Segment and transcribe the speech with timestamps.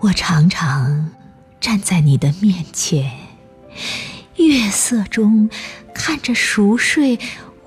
[0.00, 1.10] 我常常
[1.60, 3.10] 站在你的面前，
[4.36, 5.50] 月色中
[5.92, 7.18] 看着熟睡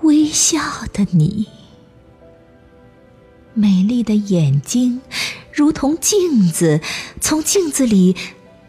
[0.01, 0.59] 微笑
[0.93, 1.47] 的你，
[3.53, 5.01] 美丽的眼睛
[5.51, 6.79] 如同镜子，
[7.19, 8.15] 从镜子里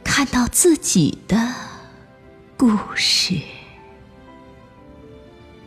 [0.03, 1.55] 看到自己的
[2.57, 3.39] 故事。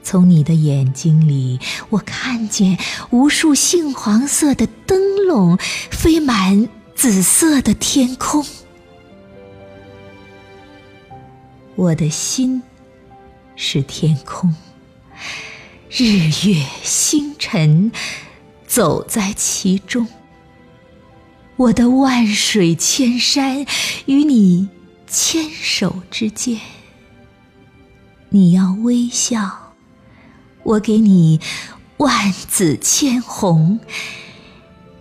[0.03, 2.77] 从你的眼睛里，我看见
[3.09, 5.57] 无数杏黄色的灯笼
[5.89, 8.44] 飞满紫色的天空。
[11.76, 12.63] 我的心
[13.58, 14.55] 是天空，
[15.89, 16.05] 日
[16.48, 17.91] 月星辰
[18.66, 20.08] 走在其中。
[21.58, 23.66] 我的万水千山
[24.05, 24.70] 与你
[25.05, 26.59] 牵手之间，
[28.30, 29.73] 你要微笑。
[30.64, 31.39] 我给你
[31.97, 33.80] 万紫千红，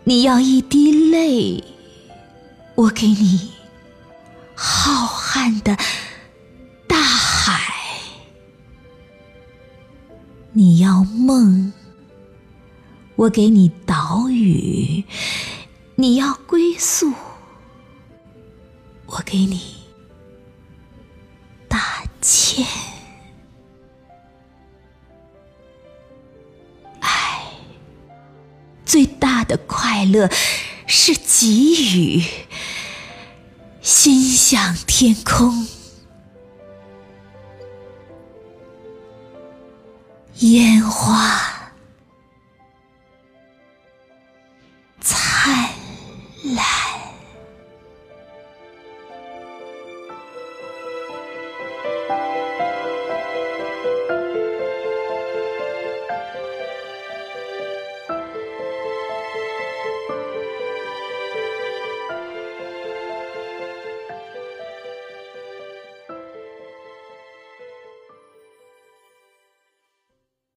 [0.02, 1.64] 你要一滴泪；
[2.76, 3.52] 我给你
[4.56, 5.76] 浩瀚的
[6.88, 7.72] 大海，
[10.52, 11.72] 你要梦；
[13.14, 15.04] 我给你岛屿，
[15.94, 17.12] 你要归宿；
[19.06, 19.76] 我给你
[21.68, 22.66] 大千。
[26.98, 27.40] 爱
[28.84, 30.28] 最大的快乐
[30.86, 32.22] 是给予，
[33.82, 35.66] 心向天空，
[40.38, 41.53] 烟花。